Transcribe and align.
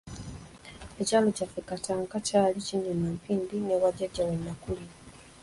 Ekyalo 1.01 1.27
kyaffe 1.37 1.61
Katakala 1.69 2.17
kyali 2.27 2.59
kinnya 2.67 2.93
na 3.01 3.07
mpindi 3.17 3.55
n'ewa 3.61 3.89
Jjajja 3.95 4.23
we 4.27 4.35
nakulira. 4.43 4.95